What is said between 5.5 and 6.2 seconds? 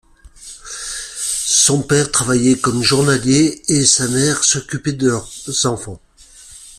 enfants.